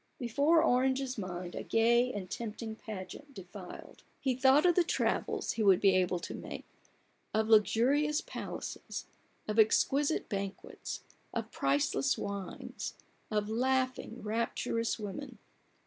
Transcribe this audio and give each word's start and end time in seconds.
Before 0.17 0.63
Orange's 0.63 1.15
mind 1.19 1.53
a 1.53 1.61
gay 1.61 2.11
and 2.11 2.27
tempting 2.27 2.75
pageant 2.75 3.35
denied. 3.35 4.01
He 4.19 4.33
thought 4.33 4.65
of 4.65 4.73
the 4.73 4.83
travels 4.83 5.51
he 5.51 5.61
would 5.61 5.79
be 5.79 5.93
able 5.95 6.17
to 6.21 6.33
make, 6.33 6.65
of 7.35 7.49
luxurious 7.49 8.19
palaces, 8.19 9.05
of 9.47 9.59
exquisite 9.59 10.27
banquets, 10.27 11.03
of 11.35 11.51
priceless 11.51 12.17
wines, 12.17 12.95
of 13.29 13.47
laughing, 13.47 14.23
rapturous 14.23 14.97
women. 14.97 15.37